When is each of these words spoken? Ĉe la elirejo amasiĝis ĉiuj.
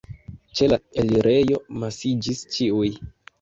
Ĉe 0.59 0.69
la 0.71 0.79
elirejo 1.01 1.59
amasiĝis 1.75 2.43
ĉiuj. 2.57 2.89